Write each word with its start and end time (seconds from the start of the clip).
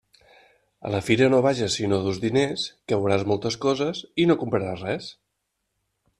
A 0.87 0.93
la 0.95 1.01
fira 1.09 1.27
no 1.33 1.41
vages 1.47 1.75
si 1.79 1.89
no 1.91 1.99
dus 2.07 2.17
diners, 2.23 2.65
que 2.89 2.99
veuràs 3.03 3.27
moltes 3.33 3.59
coses 3.67 4.03
i 4.25 4.27
no 4.33 4.39
compraràs 4.47 4.85
res. 4.89 5.13